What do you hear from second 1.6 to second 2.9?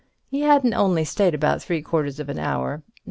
three quarters of an hour.